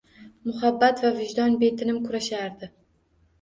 [0.49, 2.71] Muhabbat va vijdon betinim kurashardi